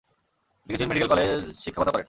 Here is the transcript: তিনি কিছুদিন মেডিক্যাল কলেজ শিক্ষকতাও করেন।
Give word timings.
তিনি 0.57 0.69
কিছুদিন 0.69 0.89
মেডিক্যাল 0.89 1.11
কলেজ 1.13 1.29
শিক্ষকতাও 1.61 1.83
করেন। 1.85 1.97